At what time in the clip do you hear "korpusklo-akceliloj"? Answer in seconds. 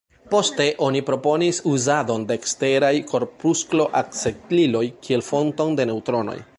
3.13-4.85